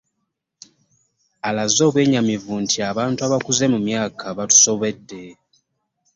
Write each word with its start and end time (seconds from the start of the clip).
Alaze 1.47 1.81
obwennyamivu 1.87 2.53
nti 2.63 2.77
abantu 2.91 3.19
abakuze 3.27 3.63
mu 3.73 3.79
myaka 3.87 4.25
batusobedde 4.37 5.21